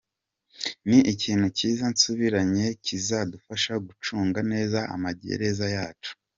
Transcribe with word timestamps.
Ni 0.87 0.99
ikintu 1.13 1.47
cyiza 1.57 1.83
nsubiranyeyo 1.93 2.73
kizadufasha 2.85 3.73
gucunga 3.85 4.39
neza 4.51 4.79
amagereza 4.95 5.65
yacu. 5.77 6.11